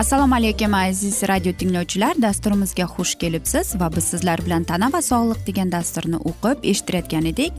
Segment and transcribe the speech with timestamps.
[0.00, 2.14] assalomu alaykum aziz radio tinglovchilar.
[2.22, 7.52] Dasturimizga xush kelibsiz va biz sizlar bilan tana va sog'liq degan dasturni o'qib eshittirayotgan edik.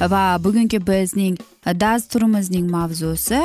[0.00, 1.36] Va bugungi bizning
[1.82, 3.42] dasturimizning mavzusi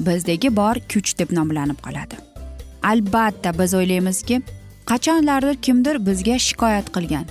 [0.00, 2.20] bizdagi bor kuch deb nomlanib qoladi.
[2.82, 4.42] Albatta biz o'ylaymizki
[4.90, 7.26] qachonlardir kimdir bizga shikoyat qilgan.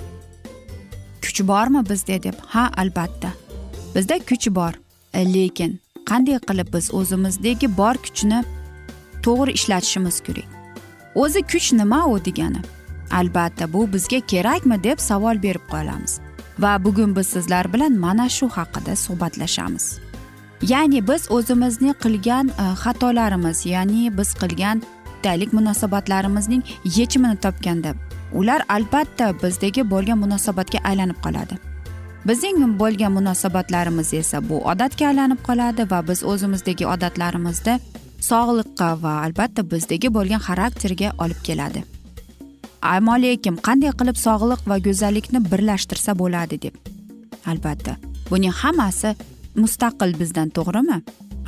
[1.22, 2.34] Kuch bormi bizda deb?
[2.52, 3.30] Ha albatta.
[3.94, 4.72] Bizda kuch bor
[5.14, 8.42] lekin qanday qilib biz o'zimizdagi bor kuchni
[9.22, 10.48] to'g'ri ishlatishimiz kerak.
[11.14, 12.60] O'zi kuch nima u degani?
[13.10, 16.20] Albatta bu bizga kerakmi deb savol berib qolamiz.
[16.58, 19.98] Va bugun biz sizlar bilan mana shu haqida suhbatlashamiz.
[20.62, 24.82] Ya'ni biz o'zimizni qilgan e, xatolarimiz ya'ni biz qilgan
[25.18, 27.94] aytaylik munosabatlarimizning yechimini topganda
[28.32, 31.58] ular albatta bizdagi bo'lgan munosabatga aylanib qoladi.
[32.28, 37.80] Bizning bo'lgan munosabatlarimiz esa bu odatga aylanib qoladi va biz o'zimizdagi odatlarimizda
[38.20, 41.84] sog'liqqa va albatta bizdagi bo'lgan xarakterga olib keladi.
[42.82, 46.74] Ammo lekin qanday qilib sog'liq va go'zallikni birlashtirsa bo'ladi deb?
[47.50, 47.96] Albatta.
[48.30, 49.14] Buning hammasi
[49.62, 50.98] mustaqil bizdan to'g'rimi?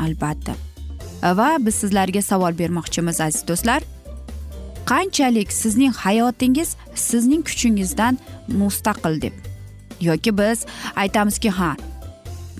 [0.05, 0.55] Albatta.
[1.39, 3.83] Va biz sizlarga savol bermoqchimiz aziz do'stlar.
[4.91, 8.19] Qanchalik sizning hayotingiz sizning kuchingizdan
[8.61, 9.35] mustaqil deb?
[10.01, 10.67] Yoki biz
[10.97, 11.77] aytamizki ha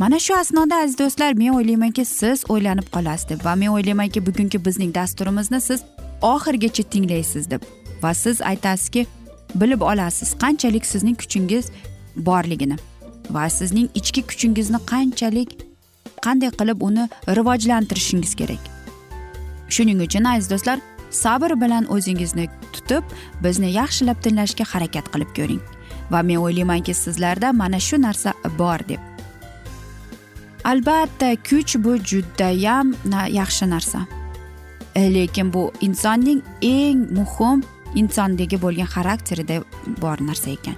[0.01, 4.59] mana shu asnoda aziz do'stlar men o'ylaymanki siz o'ylanib qolasiz deb va men o'ylaymanki bugungi
[4.67, 5.83] bizning dasturimizni siz
[6.23, 7.63] oxirigacha tinglaysiz deb
[8.03, 9.07] va siz aytasizki
[9.55, 11.69] bilib olasiz qanchalik sizning kuchingiz
[12.17, 12.79] borligini
[13.37, 15.51] va sizning ichki kuchingizni qanchalik
[16.27, 17.05] qanday qilib uni
[17.39, 18.63] rivojlantirishingiz kerak.
[19.75, 20.79] Shuning uchun aziz do'stlar
[21.11, 23.05] sabr bilan o'zingizni tutib
[23.45, 25.63] bizni yaxshilab tinglashga harakat qilib ko'ring
[26.11, 29.10] va men o'ylaymanki sizlarda mana shu narsa bor deb
[30.65, 32.95] albatta kuch bu judayam
[33.29, 34.07] yaxshi narsa.
[34.95, 37.63] E, lekin bu insonning eng muhim
[37.95, 39.63] insondagi bo'lgan xarakterida
[40.03, 40.77] bor narsa ekan.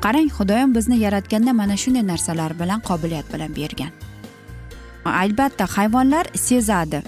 [0.00, 3.92] Qarang xudoyim bizni yaratganda mana shunday narsalar bilan qobiliyat bilan bergan.
[5.04, 7.02] Albatta hayvonlar sezadi.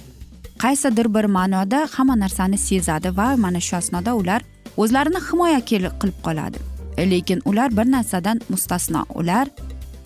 [0.58, 4.40] Qaysidir bir ma'noda hamma narsani sezadi va mana shu asnoda ular
[4.76, 6.58] o'zlarini himoya qilib qoladi.
[6.96, 9.04] E, lekin ular bir narsadan mustasno.
[9.14, 9.46] Ular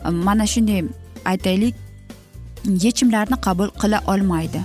[0.06, 0.82] e, mana shunday
[1.32, 1.74] aytaylik
[2.84, 4.62] yechimlarni qabul qila olmaydi.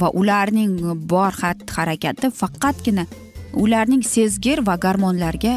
[0.00, 0.78] Va ularning
[1.12, 3.04] bor xatti harakati faqatgina
[3.52, 5.54] ularning sezgir va gormonlarga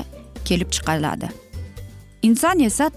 [0.47, 1.29] kelib chiqiladi
[2.23, 2.91] inson esa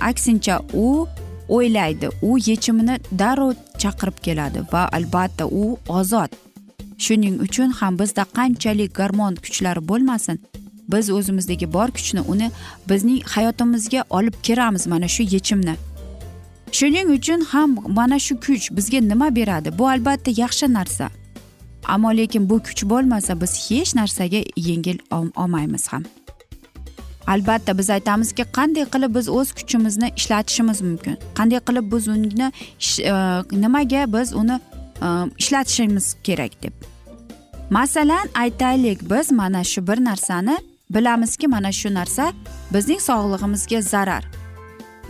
[0.00, 1.06] aksincha u
[1.48, 6.30] o'ylaydi u yechimini darrov chaqirib keladi va albatta u ozod.
[7.04, 10.36] Shuning uchun ham bizda qanchalik gormon kuchlari bo'lmasin
[10.92, 12.48] biz o'zimizdagi bor kuchni uni
[12.90, 15.74] bizning hayotimizga olib kiramiz mana shu yechimni.
[16.72, 19.78] Shuning uchun ham mana shu kuch bizga nima beradi?
[19.78, 21.10] Bu albatta yaxshi narsa.
[21.84, 24.98] Ammo lekin bu kuch bo'lmasa biz hech narsaga yengil
[25.36, 26.04] olmaymiz ham.
[27.26, 31.16] Albatta biz aytamizki qanday qilib biz o'z kuchimizni ishlatishimiz mumkin?
[31.38, 32.52] Qanday qilib biz uni
[33.10, 33.12] e,
[33.62, 34.60] nimaga biz uni
[35.02, 35.08] e,
[35.38, 36.72] ishlatishimiz kerak deb.
[37.70, 40.56] Masalan aytaylik biz mana shu bir narsani
[40.90, 42.32] bilamizki mana shu narsa
[42.74, 44.41] bizning sog'lig'imizga zarar.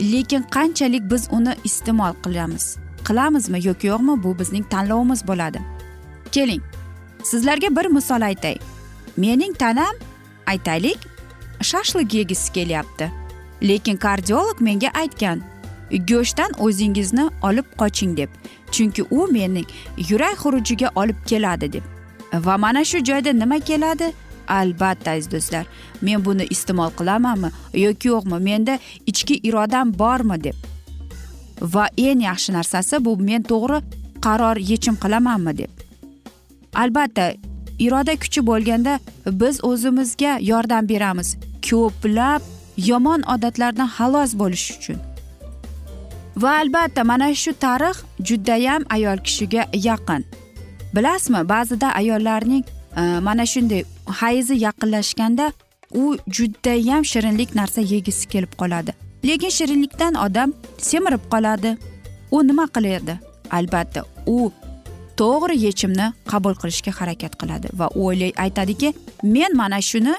[0.03, 2.77] Lekin qanchalik biz uni iste'mol qilamiz?
[3.05, 4.23] Qilamizmi yoki yo'qmi?
[4.23, 5.61] Bu bizning tanlovimiz bo'ladi.
[6.33, 6.63] Keling
[7.25, 8.57] sizlarga bir misol aytay.
[9.17, 9.95] Mening tanam
[10.47, 10.99] aytaylik
[11.61, 13.11] shashlik yegisi kelyapti.
[13.63, 15.43] Lekin kardiolog menga aytgan
[16.09, 18.31] go'shtdan o'zingizni olib qoching deb.
[18.73, 19.67] Chunki u mening
[20.09, 21.83] yurak xurujiga olib keladi deb.
[22.33, 24.13] Va mana shu joyda nima keladi?
[24.49, 25.67] Albatta aziz do'stlar
[26.03, 27.51] men buni iste'mol qilamanmi
[27.85, 28.39] yoki yo'qmi?
[28.49, 30.57] Menda ichki irodam bormi deb.
[31.63, 33.79] Va eng yaxshi narsasi bu men to'g'ri
[34.25, 35.71] qaror yechim qilamanmi deb.
[36.83, 37.27] Albatta
[37.79, 41.37] iroda kuchi bo'lganda biz o'zimizga yordam beramiz
[41.69, 42.43] ko'plab
[42.77, 44.99] yomon odatlardan xalos bo'lish uchun.
[46.43, 47.97] Va albatta mana shu tarix
[48.29, 50.23] judayam ayol kishiga yaqin.
[50.95, 52.65] Bilasizmi ba'zida ayollarning
[52.97, 55.53] mana shunday hayzi yaqinlashganda
[55.95, 58.93] u judayam shirinlik narsa yegisi kelib qoladi.
[59.25, 61.77] Lekin shirinlikdan odam semirib qoladi.
[62.31, 63.19] U nima qiladi
[63.51, 64.53] albatta u
[65.17, 70.15] to'g'ri yechimni qabul qilishga harakat qiladi va u o'ylay aytadiki men mana shuni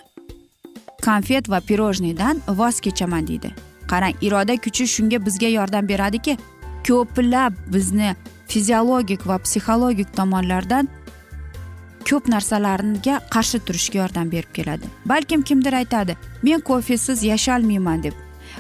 [1.05, 3.49] konfet va pirojniydan voz kechaman deydi.
[3.91, 6.37] Qarang iroda kuchi shunga bizga yordam beradiki
[6.87, 8.15] ko'plab bizni
[8.47, 10.87] fiziologik va psixologik tomonlardan
[12.13, 14.85] ko'p narsalarga qarshi turishga yordam berib keladi.
[15.05, 18.13] Balkim kimdir aytadi men kofesiz yasholmayman deb.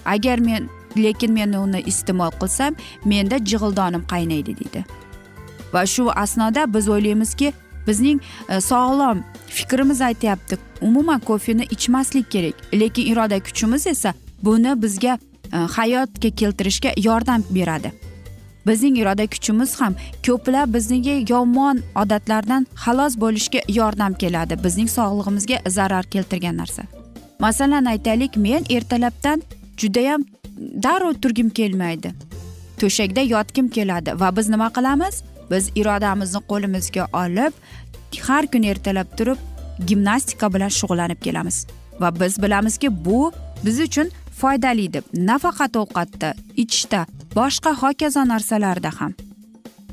[0.05, 4.85] Agar men lekin men uni iste'mol qilsam menda jig'ildonim qaynaydi deydi.
[5.73, 7.53] Va shu asnoda biz o'ylaymizki
[7.87, 12.55] bizning e, sog'lom fikrimiz aytyapti umuman kofeni ichmaslik kerak.
[12.73, 14.13] Lekin iroda kuchimiz esa
[14.43, 15.17] buni bizga
[15.53, 17.93] e, hayotga keltirishga yordam beradi.
[18.67, 19.95] Bizning iroda kuchimiz ham
[20.27, 24.63] ko'plab bizga yomon odatlardan xalos bo'lishga yordam keladi.
[24.63, 26.83] Bizning sog'lig'imizga zarar keltirgan narsa.
[27.39, 29.43] Masalan aytaylik men ertalabdan
[29.77, 30.25] judayam
[30.83, 32.11] darrov turgim kelmaydi.
[32.79, 35.23] To'shakda yotgim keladi va biz nima qilamiz?
[35.51, 37.53] Biz irodamizni qo'limizga olib
[38.27, 39.39] har kuni ertalab turib
[39.87, 41.67] gimnastika bilan shug'ullanib kelamiz.
[42.01, 43.31] Va biz bilamizki bu
[43.65, 45.03] biz uchun foydali deb.
[45.13, 49.13] Nafaqat ovqatda ichishda boshqa hokazo narsalarda ham.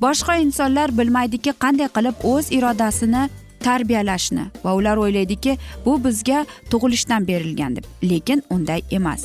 [0.01, 3.23] Boshqa insonlar bilmaydiki qanday qilib o'z irodasini
[3.67, 5.57] tarbiyalashni va ular o'ylaydiki
[5.87, 7.85] bu bizga tug'ilishdan berilgan deb.
[8.11, 9.25] Lekin unday emas.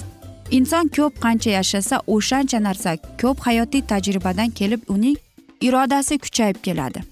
[0.51, 5.17] Inson ko'p qancha yashasa o'shancha narsa ko'p hayotiy tajribadan kelib uning
[5.61, 7.03] irodasi kuchayib keladi.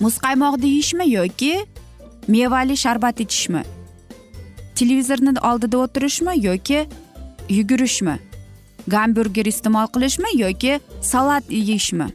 [0.00, 1.66] Muzqaymoqni yeyishmi yoki
[2.28, 3.62] mevali sharbat ichishmi?
[4.74, 6.86] Televizorni oldida o'tirishmi yoki
[7.48, 8.27] yugurishmi?
[8.94, 12.08] Gamburger iste'mol qilishmi yoki salat yeyishmi?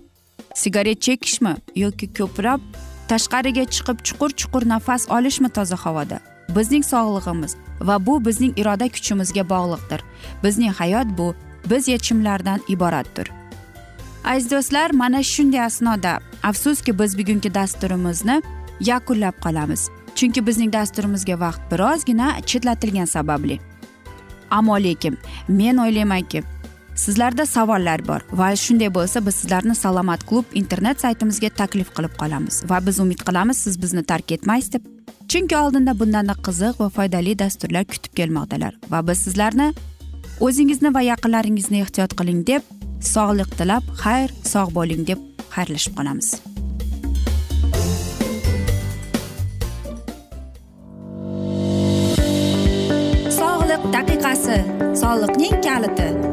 [0.56, 2.62] Sigaret chekishmi yoki ko'proq
[3.10, 6.20] tashqariga chiqib chuqur chuqur nafas olishmi toza havoda?
[6.56, 7.56] Bizning sog'lig'imiz
[7.88, 10.02] va bu bizning iroda kuchimizga bog'liqdir.
[10.44, 11.36] Bizning hayot bu
[11.70, 13.28] biz yechimlardan iboratdir.
[14.24, 18.42] Aziz do'stlar mana shunday asnoda afsuski biz bugungi dasturimizni
[18.80, 19.90] yakunlab qolamiz.
[20.16, 23.60] Chunki bizning dasturimizga vaqt birozgina chetlatilgani sababli.
[24.52, 25.18] Ammo lekin
[25.48, 26.44] men o'ylaymanki
[26.96, 32.62] sizlarda savollar bor va shunday bo'lsa biz sizlarni salomat klub internet saytimizga taklif qilib qolamiz
[32.70, 34.86] va biz umid qilamiz siz bizni tark etmaysiz deb.
[35.28, 39.74] Chunki oldinda bundanda qiziq va foydali dasturlar kutib kelmoqdalar va biz sizlarni
[40.40, 42.62] o'zingizni va yaqinlaringizni ehtiyot qiling deb
[43.14, 45.20] sog'lik tilab xayr sog' bo'ling deb
[45.56, 46.30] xayrlashib qolamiz.
[53.40, 54.62] Sog'liq daqiqasi
[55.02, 56.33] soliqning kaliti.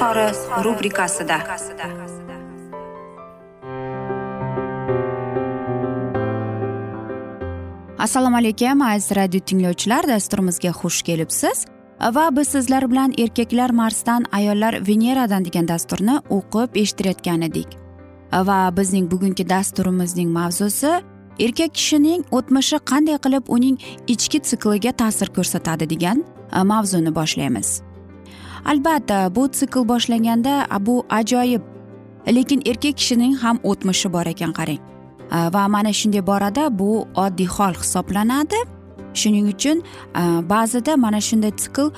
[0.00, 1.38] izhori rubrikasida.
[7.98, 11.66] Assalomu alaykum aziz radio tinglovchilar dasturimizga xush kelibsiz.
[12.00, 17.68] Va biz sizlar bilan erkaklar marsdan ayollar veneradan degan dasturni o'qib eshittirayotgan edik.
[18.32, 20.92] Va bizning bugungi dasturimizning mavzusi
[21.38, 23.76] erkak kishining o'tmishi qanday qilib uning
[24.06, 26.24] ichki sikliga ta'sir ko'rsatadi degan
[26.56, 27.89] e, mavzuni boshlaymiz.
[28.64, 31.62] Albatta bu sikl boshlanganda bu ajoyib.
[32.28, 34.80] Lekin erkak kishining ham o'tmishi bor ekan qarang.
[35.54, 38.60] Va mana shunday borada bu oddiy hol hisoblanadi.
[39.14, 39.82] Shuning uchun
[40.52, 41.90] ba'zida mana shunday sikl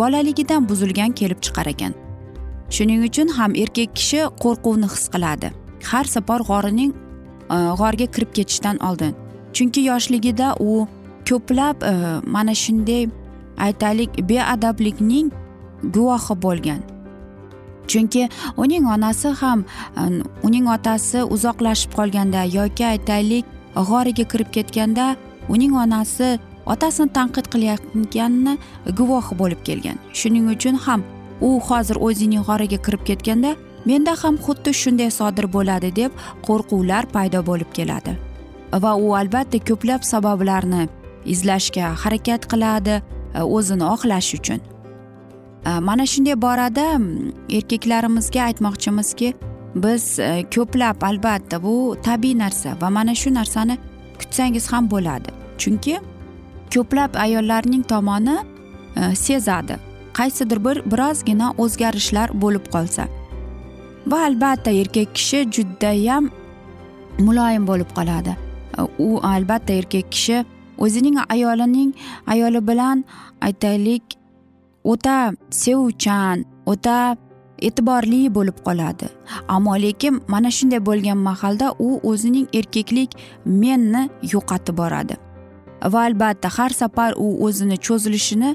[0.00, 1.92] bolaligidan buzilgan kelib chiqar ekan.
[2.70, 5.48] Shuning uchun ham erkak kishi qo'rquvni his qiladi.
[5.90, 6.92] Har safar g'orining
[7.80, 9.12] g'orga kirib ketishdan oldin.
[9.52, 10.86] Chunki yoshligida u
[11.28, 11.76] ko'plab
[12.34, 13.08] mana shunday
[13.66, 15.32] aytaylik beadablikning
[15.82, 16.80] guvohi bo'lgan.
[17.88, 19.64] Chunki uning onasi ham
[20.42, 23.44] uning otasi uzoqlashib qolganda yoki aytaylik
[23.90, 25.16] g'origa kirib ketganda
[25.48, 28.54] uning onasi otasini tanqid qilayotganini
[28.98, 29.96] guvohi bo'lib kelgan.
[30.12, 31.00] Shuning uchun ham
[31.40, 33.56] u hozir o'zining g'origa kirib ketganda
[33.88, 36.12] menda ham xuddi shunday sodir bo'ladi deb
[36.46, 38.12] qo'rquvlar paydo bo'lib keladi.
[38.82, 40.88] Va u albatta ko'plab sabablarni
[41.34, 42.94] izlashga harakat qiladi
[43.34, 44.60] e, o'zini oqlash uchun.
[45.68, 46.86] Э, mana shunday borada
[47.56, 49.34] erkaklarimizga aytmoqchimizki
[49.74, 53.78] biz э, ko'plab albatta bu tabiiy narsa va mana shu narsani
[54.18, 55.30] kutsangiz ham bo'ladi.
[55.58, 55.94] Chunki
[56.74, 58.36] ko'plab ayollarning tomoni
[58.96, 59.76] e, sezadi.
[60.18, 63.04] Qaysidir bir birozgina o'zgarishlar bo'lib qolsa.
[64.10, 66.30] Va albatta erkak kishi judayam
[67.18, 68.36] muloyim bo'lib qoladi.
[68.78, 70.44] E, u albatta erkak kishi
[70.78, 71.90] o'zining ayolining
[72.26, 73.04] ayoli bilan
[73.40, 74.18] aytaylik
[74.84, 77.16] o'ta sevuvchan o'ta
[77.66, 79.08] e'tiborli bo'lib qoladi.
[79.48, 83.10] Ammo lekin mana shunday bo'lgan mahalda u o'zining erkaklik
[83.44, 85.16] menni yo'qotib boradi.
[85.92, 88.50] Va albatta har safar u o'zini cho'zilishini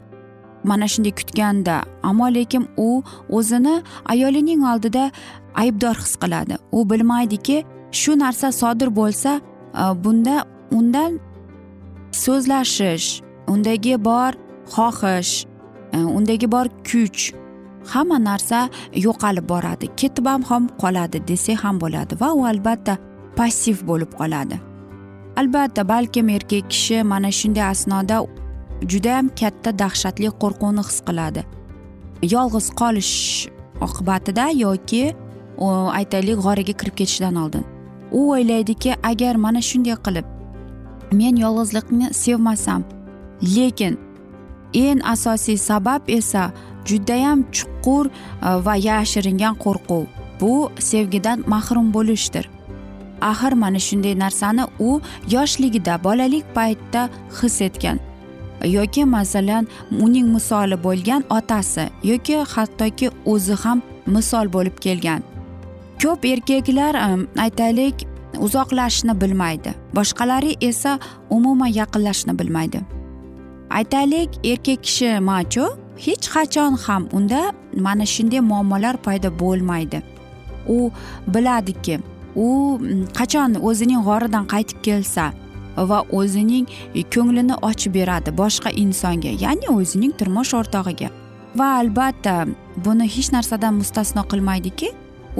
[0.64, 3.76] mana shunday kutganda ammo lekin u o'zini
[4.06, 5.12] ayolining oldida
[5.56, 6.56] aybdor his qiladi.
[6.72, 7.58] U bilmaydiki
[7.92, 9.32] shu narsa sodir bo'lsa
[9.82, 10.36] e, bunda
[10.72, 11.20] undan
[12.24, 13.08] so'zlashish
[13.48, 14.32] undagi bor
[14.74, 15.53] xohish
[15.94, 17.34] Э, undagi bor kuch.
[17.94, 18.70] Hamma narsa
[19.06, 19.88] yo'qolib boradi.
[20.00, 22.98] Ketib ham ham qoladi desak ham bo'ladi va u albatta
[23.38, 24.58] passiv bo'lib qoladi.
[25.42, 28.18] Albatta balkim erkak kishi mana shunday asnoda
[28.92, 31.42] judayam katta dahshatli qo'rquvni his qiladi.
[32.34, 33.14] Yolg'iz qolish
[33.88, 35.04] oqibatida yoki
[36.00, 37.66] aytaylik g'origa kirib ketishidan oldin.
[38.12, 40.26] U o'ylaydiki agar mana shunday qilib
[41.20, 42.82] men yolg'izlikni sevmasam
[43.56, 43.94] lekin
[44.74, 46.52] eng asosiy sabab esa
[46.86, 48.12] judayam chuqur e,
[48.66, 50.06] va yashiringan qo'rquv.
[50.40, 52.50] Bu sevgidan mahrum bo'lishdir.
[53.22, 55.02] Axir mana shunday narsani u
[55.32, 57.10] yoshligida bolalik paytda
[57.42, 58.00] his etgan.
[58.64, 59.68] Yoki masalan
[60.00, 65.22] uning misoli bo'lgan otasi yoki hattoki o'zi ham misol bo'lib kelgan.
[66.02, 67.08] Ko'p erkaklar e,
[67.46, 68.08] aytaylik
[68.40, 69.72] uzoqlashishni bilmaydi.
[69.96, 71.00] Boshqalari esa
[71.30, 72.80] umuman yaqinlashishni bilmaydi.
[73.80, 75.66] Aytaylik erkak kishi macho
[76.06, 77.42] hech qachon ham unda
[77.86, 80.02] mana shunday muammolar paydo bo'lmaydi.
[80.76, 80.92] U
[81.34, 82.00] biladiki
[82.36, 82.48] u
[82.80, 85.26] mm, qachon o'zining g'oridan qaytib kelsa
[85.90, 86.66] va o'zining
[87.14, 91.10] ko'nglini ochib beradi boshqa insonga ya'ni o'zining turmush o'rtog'iga.
[91.60, 92.36] Va albatta
[92.86, 94.90] buni hech narsadan mustasno qilmaydiki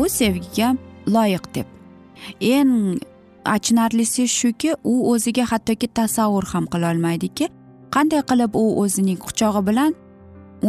[0.02, 0.76] u sevgiga
[1.16, 1.68] loyiq deb.
[2.58, 3.00] Eng
[3.56, 7.50] achinarlisi shuki u o'ziga hattoki tasavvur ham qilolmaydiki
[7.96, 9.94] qanday qilib u o'zining quchog'i bilan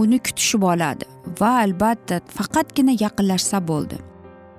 [0.00, 1.04] uni kutishib oladi?
[1.40, 3.98] Va albatta faqatgina yaqinlashsa bo'ldi.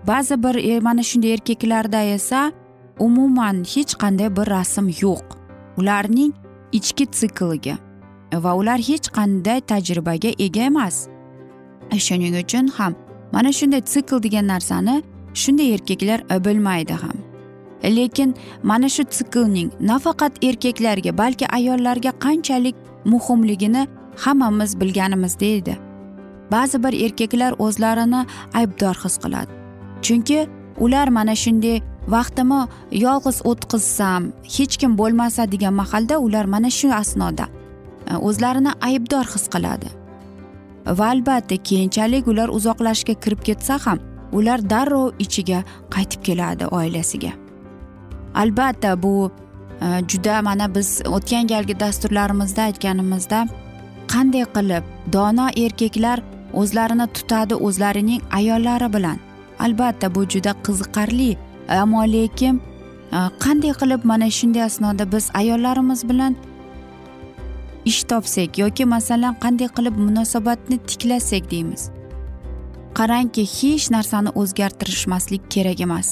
[0.07, 2.51] Ba'zi bir e, mana shunday erkaklarda esa
[2.99, 5.25] umuman hech qanday bir rasm yo'q.
[5.77, 6.33] Ularning
[6.71, 7.75] ichki sikliga
[8.45, 11.07] va ular hech qanday tajribaga ega emas.
[11.91, 12.93] E, shuning uchun ham
[13.33, 14.95] mana shunday sikl degan narsani
[15.33, 17.24] shunday erkaklar e, bilmaydi ham.
[17.83, 25.77] Lekin mana shu siklning nafaqat erkaklarga balki ayollarga qanchalik muhimligini hammamiz bilganimizda edi
[26.51, 29.51] ba'zi bir erkaklar o'zlarini aybdor his qiladi.
[30.01, 30.47] Chunki
[30.79, 37.45] ular mana shunday vaqtimni yolg'iz o'tkazsam hech kim bo'lmasa degan mahalda ular mana shu asnoda
[38.11, 39.89] e, o'zlarini aybdor his qiladi.
[40.99, 43.99] Va albatta keyinchalik ular uzoqlashishga kirib ketsa ham
[44.37, 45.63] ular darrov ichiga
[45.95, 47.31] qaytib keladi oilasiga.
[48.35, 49.31] Albatta bu
[49.81, 53.39] e, juda mana biz o'tgan galgi dasturlarimizda aytganimizda
[54.13, 56.19] qanday qilib dono erkaklar
[56.53, 59.17] o'zlarini tutadi o'zlarining ayollari bilan.
[59.59, 61.37] Albatta bu juda qiziqarli
[61.81, 62.61] ammo lekin
[63.15, 66.35] e, qanday qilib mana shunday asnoda biz ayollarimiz bilan
[67.85, 71.89] ish topsak yoki masalan qanday qilib munosabatni tiklasak deymiz.
[72.97, 76.09] Qarangki hech narsani o'zgartirishmaslik kerak emas.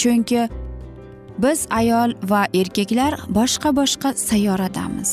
[0.00, 0.48] Chunki
[1.38, 5.10] biz ayol va erkaklar boshqa boshqa sayyoradamiz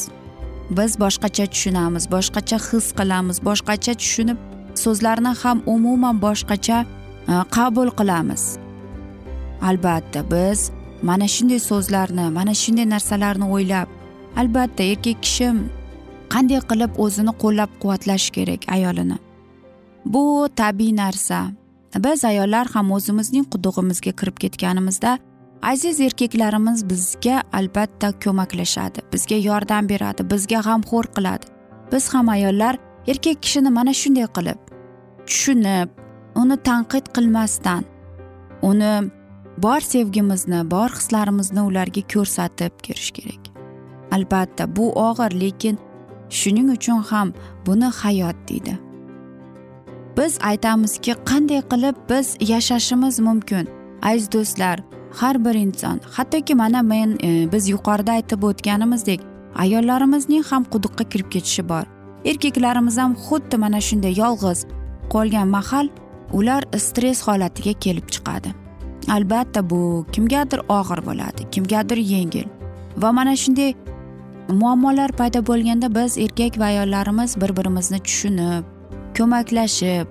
[0.77, 4.37] biz boshqacha tushunamiz boshqacha his qilamiz boshqacha tushunib
[4.83, 6.85] so'zlarni ham umuman boshqacha
[7.31, 8.43] e, qabul qilamiz.
[9.61, 13.87] Albatta biz mana shunday so'zlarni mana shunday narsalarni o'ylab
[14.41, 15.49] albatta erkak kishi
[16.33, 19.17] qanday qilib o'zini qo'llab quvvatlash kerak ayolini?
[20.05, 20.23] Bu
[20.55, 21.39] tabiiy narsa.
[22.05, 25.11] Biz ayollar ham o'zimizning qudug'imizga kirib ketganimizda
[25.63, 31.45] aziz erkaklarimiz bizga albatta ko'maklashadi bizga yordam beradi bizga g'amxo'r qiladi.
[31.91, 32.77] Biz ham ayollar
[33.07, 34.59] erkak kishini mana shunday qilib
[35.27, 35.89] tushunib
[36.41, 37.83] uni tanqid qilmasdan
[38.69, 38.93] uni
[39.57, 43.43] bor sevgimizni bor hislarimizni ularga ko'rsatib kirish kerak.
[44.11, 45.77] Albatta bu og'ir lekin
[46.29, 47.33] shuning uchun ham
[47.65, 48.73] buni hayot deydi.
[50.17, 53.65] Biz aytamizki qanday qilib biz yashashimiz mumkin?
[54.01, 54.77] Aziz do'stlar
[55.19, 59.21] har bir inson hattoki mana men e, biz yuqorida aytib o'tganimizdek
[59.55, 61.85] ayollarimizning ham quduqqa kirib ketishi bor.
[62.25, 64.65] Erkaklarimiz ham xuddi mana shunday yolg'iz
[65.13, 65.87] qolgan mahal
[66.33, 68.49] ular stress holatiga kelib chiqadi.
[69.15, 72.47] Albatta bu kimgadir og'ir bo'ladi kimgadir yengil
[72.97, 73.73] va mana shunday
[74.49, 78.63] muammolar paydo bo'lganda biz erkak va ayollarimiz bir birimizni tushunib
[79.17, 80.07] ko'maklashib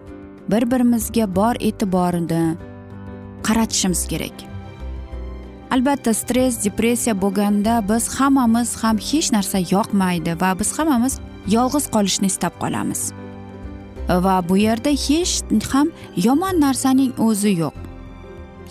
[0.52, 2.44] bir birimizga bor e'tiborni
[3.46, 4.51] qaratishimiz kerak.
[5.72, 11.14] Albatta stress depressiya bo'lganda biz hammamiz ham hech narsa yoqmaydi va biz hammamiz
[11.56, 13.12] yolg'iz qolishni istab qolamiz.
[14.24, 15.32] Va bu yerda hech
[15.72, 15.88] ham
[16.26, 17.74] yomon narsaning o'zi yo'q.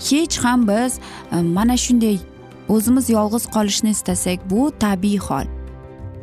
[0.10, 1.00] Hech ham biz
[1.32, 2.18] e, mana shunday
[2.70, 5.48] o'zimiz yolg'iz qolishni istasak bu tabiiy hol.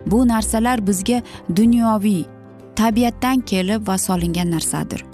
[0.07, 1.23] Bu narsalar bizga
[1.57, 2.25] dunyoviy
[2.77, 5.05] tabiatdan kelib va solingan narsadir.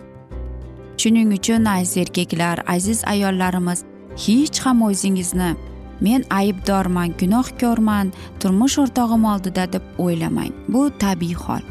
[1.01, 3.85] Shuning uchun aziz erkaklar aziz ayollarimiz
[4.17, 5.55] hech ham o'zingizni
[6.01, 10.53] men aybdorman gunohkorman turmush o'rtog'im oldida deb o'ylamang.
[10.69, 11.65] Bu tabiiy hol.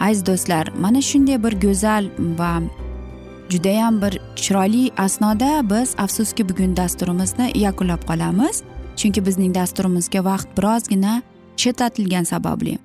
[0.00, 2.04] Aziz do'stlar mana shunday bir go'zal
[2.38, 2.62] va
[3.50, 8.62] judayam bir chiroyli asnoda biz afsuski bugun dasturimizni yakunlab qolamiz.
[8.96, 11.22] Chunki bizning dasturimizga vaqt birozgina
[11.56, 12.78] chetlatilgani sababli.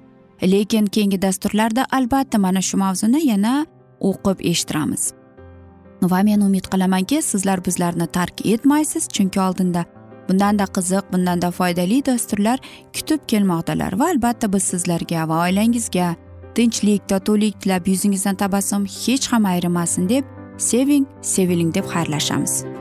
[0.43, 3.65] Lekin keyingi dasturlarda albatta mana shu mavzuni yana
[4.00, 5.21] o'qib eshittiramiz.
[6.02, 9.86] Va men umid qilamanki sizlar bizlarni tark etmaysiz chunki oldinda
[10.30, 12.60] bundanda qiziq bundanda foydali dasturlar
[12.96, 16.16] kutib kelmoqdalar va albatta biz sizlarga va oilangizga
[16.56, 20.24] tinchlik totuvlik tilab yuzingizdan tabassum hech ham ayrimasin deb
[20.58, 22.81] seving seviling deb xayrlashamiz.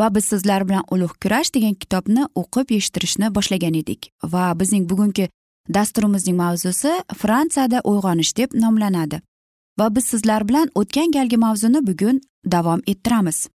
[0.00, 4.10] Va biz sizlar bilan ulug' kurash degan kitobni o'qib eshittirishni boshlagan edik.
[4.34, 5.26] Va bizning bugungi
[5.76, 9.20] dasturimizning mavzusi fransiyada uyg'onish deb nomlanadi.
[9.78, 12.20] Va biz sizlar bilan o'tgan galgi mavzuni bugun
[12.54, 13.48] davom ettiramiz.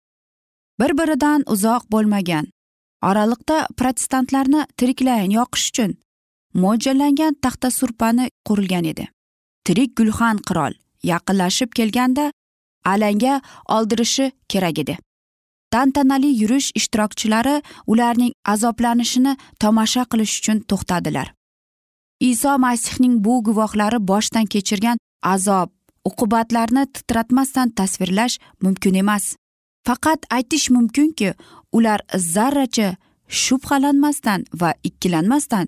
[0.80, 2.46] Bir biridan uzoq bo'lmagan
[3.10, 5.96] oraliqda protestantlarni tiriklayin yoqish uchun
[6.64, 9.08] mo'ljallangan taxta surpani qurilgan edi.
[9.66, 10.74] Tirik gulxan qirol
[11.12, 12.32] yaqinlashib kelganda
[12.94, 13.42] alanga
[13.78, 14.98] oldirishi kerak edi.
[15.74, 17.56] Tantanali yurish ishtirokchilari
[17.92, 21.28] ularning azoblanishini tomosha qilish uchun to'xtadilar.
[22.32, 24.98] Iso masihning bu guvohlari boshdan kechirgan
[25.34, 25.70] azob
[26.10, 29.36] uqubatlarni titratmasdan tasvirlash mumkin emas.
[29.88, 31.34] Faqat aytish mumkinki
[31.78, 32.00] ular
[32.34, 32.90] zarracha
[33.28, 35.66] shubhalanmasdan va ikkilanmasdan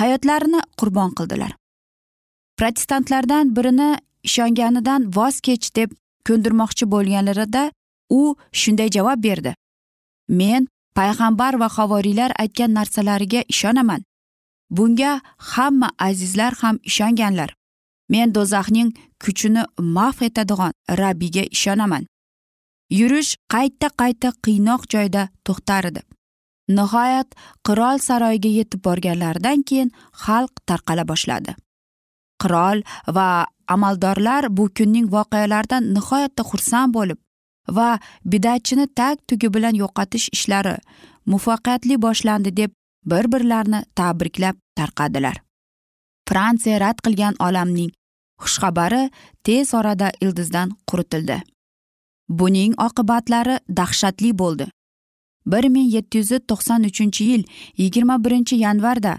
[0.00, 1.52] hayotlarini qurbon qildilar.
[2.58, 3.90] Protestantlardan birini
[4.28, 5.90] ishonganidan voz kech deb
[6.28, 7.62] ko'ndirmoqchi bo'lganlarida
[8.10, 9.54] u shunday javob berdi.
[10.28, 10.68] Men
[10.98, 14.02] payg'ambar va havoriylar aytgan narsalariga ishonaman.
[14.70, 17.54] Bunga hamma azizlar ham ishonganlar.
[18.08, 18.90] Men do'zaxning
[19.24, 22.06] kuchini mahv etadigan rabbiga ishonaman.
[22.98, 26.02] Yurish qayta qayta qiynoq joyda to'xtar edi.
[26.68, 27.28] Nihoyat
[27.66, 29.90] qirol saroyiga yetib borganlaridan keyin
[30.24, 31.52] xalq tarqala boshladi.
[32.42, 32.82] Qirol
[33.16, 33.28] va
[33.74, 37.18] amaldorlar bu kunning voqealaridan nihoyatda xursand bo'lib
[37.76, 40.76] va bidatchini tag tugi bilan yo'qotish ishlari
[41.26, 42.70] muvaffaqiyatli boshlandi deb
[43.10, 45.36] bir birlarini tabriklab tarqadilar.
[46.28, 47.90] Fransiya rad qilgan olamning
[48.42, 49.10] xushxabari
[49.44, 51.38] tez orada ildizdan quritildi.
[52.28, 54.66] Buning oqibatlari dahshatli bo'ldi.
[55.46, 57.42] Bir ming yetti yuz to'qson uchinchi yil
[57.82, 59.14] yigirma birinchi yanvarda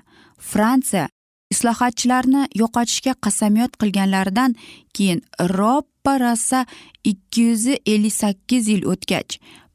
[0.52, 1.10] fransiya
[1.54, 4.56] islohotchilarni yo'qotishga qasamyod qilganlaridan
[4.96, 5.22] keyin
[5.58, 6.66] roppa rosa
[7.12, 9.34] ikki yuz ellik sakkiz yil o'tgach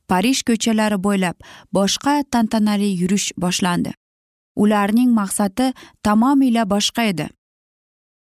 [0.08, 1.36] parij ko'chalari bo'ylab
[1.76, 3.92] boshqa tantanali yurish boshlandi.
[4.62, 5.66] Ularning maqsadi
[6.04, 7.26] tamomila boshqa edi.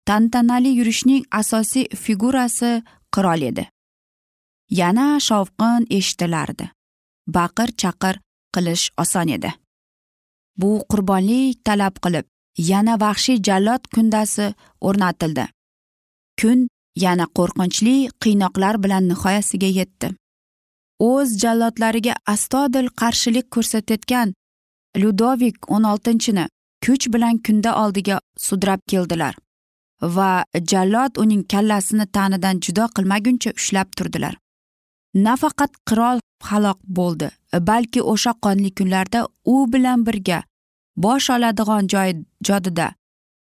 [0.08, 2.72] Tantanali yurishning asosiy figurasi
[3.14, 3.64] qirol edi.
[4.80, 6.66] Yana shovqin eshitilardi.
[7.36, 8.16] Baqir chaqir
[8.54, 9.52] qilish oson edi.
[10.60, 12.26] Bu qurbonlik talab qilib
[12.58, 15.46] yana vahshiy jallod kundasi o'rnatildi.
[16.42, 20.08] Kun yana qo'rqinchli qiynoqlar bilan nihoyasiga yetdi.
[21.00, 24.34] O'z jallodlariga astodil qarshilik ko'rsatayotgan
[25.02, 26.46] ludovik o'n oltinchini
[26.86, 29.36] kuch bilan kunda oldiga sudrab keldilar
[30.02, 30.32] va
[30.72, 34.36] jallod uning kallasini tanidan judo qilmaguncha ushlab turdilar.
[35.16, 37.30] Nafaqat qirol halok bo'ldi
[37.70, 40.44] balki o'sha qonli kunlarda u bilan birga
[40.98, 42.14] bosh oladigan joy
[42.48, 42.88] jodida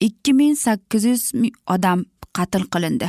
[0.00, 1.32] ikki ming sakkiz yuz
[1.74, 2.04] odam
[2.36, 3.08] qatl qilindi.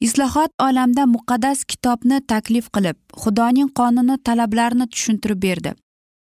[0.00, 5.72] Islohot olamda muqaddas kitobni taklif qilib xudoning qonuni talablarini tushuntirib berdi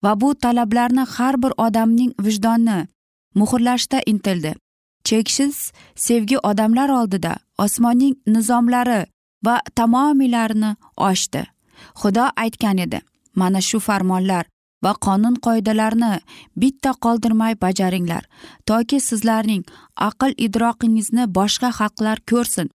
[0.05, 2.79] va bu talablarni har bir odamning vijdoni
[3.35, 4.55] muhrlashda intildi.
[5.05, 9.03] Cheksiz sevgi odamlar oldida osmonning nizomlari
[9.47, 11.43] va tamomiylarini ochdi.
[12.01, 13.01] Xudo aytgan edi
[13.35, 14.45] mana shu farmonlar
[14.87, 16.13] va qonun qoidalarini
[16.63, 18.25] bitta qoldirmay bajaringlar.
[18.69, 19.65] Toki sizlarning
[20.09, 22.71] aql idroqingizni boshqa xalqlar ko'rsin.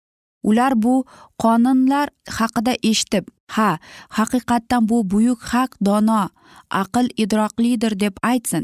[0.50, 0.96] Ular bu
[1.44, 3.70] qonunlar haqida eshitib ha
[4.18, 6.24] haqiqatdan bu buyuk haq dono
[6.84, 8.64] aql idroqlidir deb aytsin.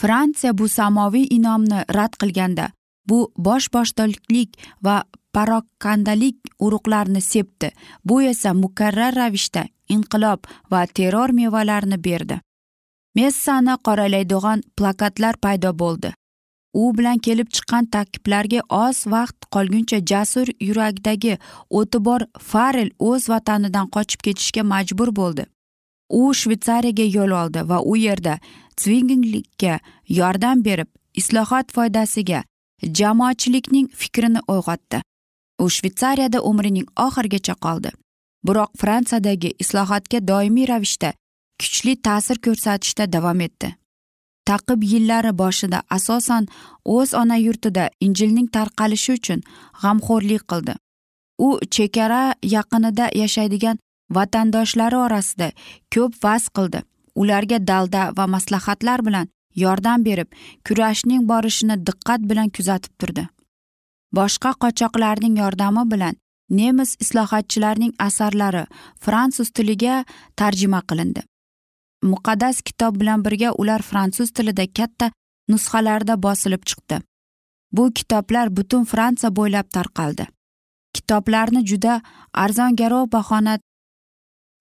[0.00, 2.66] Fransiya bu samoviy inomni rad qilganda
[3.08, 4.50] bu bosh boshdoliklik
[4.84, 4.96] va
[5.34, 7.70] parokandalik urug'larini sepdi.
[8.04, 12.40] Bu esa mukarrar ravishda inqilob va terror mevalarini berdi.
[13.16, 16.12] Messani qoralaydigan plakatlar paydo bo'ldi.
[16.76, 21.38] U bilan kelib chiqqan takiblarga oz vaqt qolguncha jasur yuragidagi
[21.78, 25.46] o'ti bor farel o'z vatanidan qochib ketishga majbur bo'ldi.
[26.20, 28.34] U shvetsariyaga yo'l oldi va u yerda
[28.82, 29.78] svinginglikka
[30.18, 30.88] yordam berib
[31.20, 32.44] islohot foydasiga
[32.98, 35.00] jamoatchilikning fikrini uyg'otdi.
[35.64, 37.90] U shvetsariyada umrining oxirigacha qoldi.
[38.46, 41.12] Biroq fransiyadagi islohotga doimiy ravishda
[41.60, 43.68] kuchli ta'sir ko'rsatishda davom etdi.
[44.48, 46.46] Taqib yillari boshida asosan
[46.96, 49.40] o'z ona yurtida injilning tarqalishi uchun
[49.82, 50.74] g'amxo'rlik qildi.
[51.46, 52.22] U chegara
[52.56, 53.78] yaqinida yashaydigan
[54.16, 55.48] vatandoshlari orasida
[55.94, 56.82] ko'p vaz qildi.
[57.20, 59.26] Ularga dalda va maslahatlar bilan
[59.62, 60.28] yordam berib
[60.66, 63.24] kurashning borishini diqqat bilan kuzatib turdi.
[64.16, 66.14] Boshqa qochoqlarning yordami bilan
[66.58, 68.64] nemis islohotchilarining asarlari
[69.04, 70.04] fransuz tiliga
[70.36, 71.22] tarjima qilindi.
[72.12, 75.10] Muqaddas kitob bilan birga ular fransuz tilida katta
[75.50, 77.00] nusxalarda bosilib chiqdi.
[77.72, 80.26] Bu kitoblar butun fransiya bo'ylab tarqaldi.
[80.96, 82.00] Kitoblarni juda
[82.32, 83.58] arzon garov bahona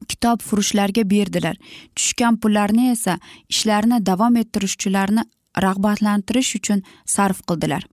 [0.08, 1.56] kitob furushlarga berdilar.
[1.96, 3.18] Tushgan pullarni esa
[3.50, 5.24] ishlarni davom ettiruvchilarni
[5.66, 7.84] rag'batlantirish uchun sarf qildilar.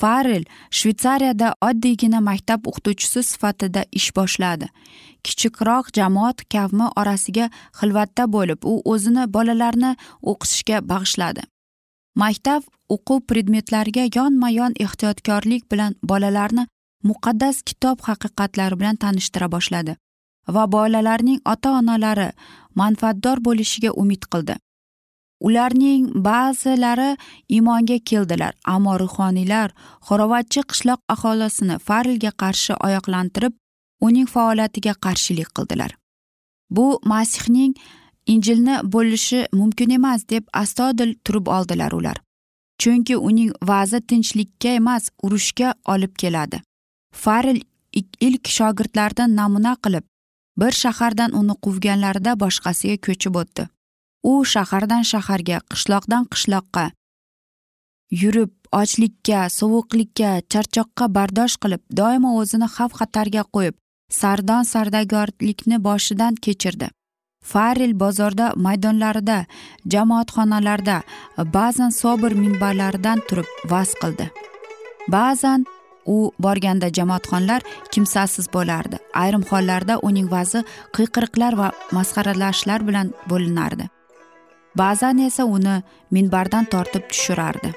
[0.00, 0.44] Farel
[0.78, 4.66] shvetsariyada oddiygina maktab o'qituvchisi sifatida ish boshladi.
[5.24, 7.46] Kichikroq jamoat kavmi orasiga
[7.78, 9.92] xilvatda bo'lib u o'zini bolalarni
[10.30, 11.42] o'qitishga bag'ishladi.
[12.22, 12.62] Maktab
[12.94, 16.66] o'quv predmetlariga yonma yon ehtiyotkorlik bilan bolalarni
[17.10, 19.96] muqaddas kitob haqiqatlari bilan tanishtira boshladi
[20.54, 22.28] va bolalarning ota onalari
[22.80, 24.54] manfaatdor bo'lishiga umid qildi.
[25.46, 27.10] Ularning ba'zilari
[27.54, 29.68] iymonga keldilar ammo ruhoniylar
[30.08, 33.54] xo'rovatchi qishloq aholisini farilga qarshi oyoqlantirib
[34.06, 35.90] uning faoliyatiga qarshilik qildilar.
[36.76, 37.72] Bu masihning
[38.26, 42.16] injilni bo'lishi mumkin emas deb astodil turib oldilar ular.
[42.80, 46.62] Chunki uning va'zi tinchlikka emas urushga olib keladi.
[47.24, 47.60] Faril
[48.20, 50.04] ilk shogirdlaridan namuna qilib
[50.60, 53.68] bir shahardan uni quvganlarida boshqasiga ko'chib o'tdi.
[54.30, 56.84] U shahardan shaharga qishloqdan qishloqqa
[58.22, 63.74] yurib ochlikka sovuqlikka charchoqqa bardosh qilib doimo o'zini xavf xatarga qo'yib
[64.20, 66.88] sardon sardagorlikni boshidan kechirdi.
[67.52, 69.38] Faril bozorda maydonlarida
[69.92, 70.96] jamoatxonalarda
[71.56, 74.26] ba'zan sobir minbarlaridan turib vaz qildi.
[75.14, 75.64] Ba'zan
[76.14, 77.60] u borganda jamoatxonlar
[77.92, 78.96] kimsasiz bo'lardi.
[79.22, 80.60] Ayrim hollarda uning vazi
[80.96, 83.88] qiyqiriqlar va masxaralashlar bilan bo'linardi.
[84.78, 87.72] Ba'zan esa uni minbardan tortib tushirardi.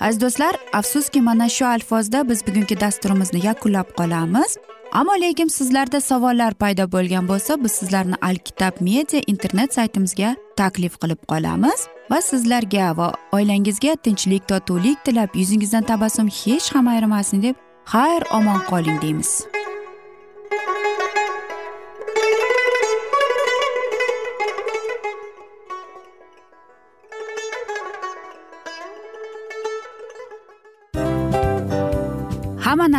[0.00, 4.56] Aziz do'stlar afsuski mana shu alfozda biz bugungi dasturimizni yakunlab qolamiz.
[4.92, 11.22] Ammo lekin sizlarda savollar paydo bo'lgan bo'lsa biz sizlarni alkitab media internet saytimizga taklif qilib
[11.32, 17.56] qolamiz va sizlarga va oilangizga tinchlik totuvlik tilab yuzingizdan tabassum hech ham ayrimasin deb
[17.94, 19.51] xayr omon qoling deymiz.